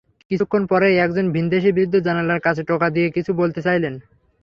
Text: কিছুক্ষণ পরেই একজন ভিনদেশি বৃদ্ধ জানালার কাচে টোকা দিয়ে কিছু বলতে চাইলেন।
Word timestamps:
কিছুক্ষণ 0.31 0.63
পরেই 0.65 0.95
একজন 0.97 1.25
ভিনদেশি 1.31 1.69
বৃদ্ধ 1.71 1.95
জানালার 2.07 2.39
কাচে 2.39 2.63
টোকা 2.63 2.87
দিয়ে 2.89 3.07
কিছু 3.09 3.31
বলতে 3.33 3.59
চাইলেন। 3.61 3.93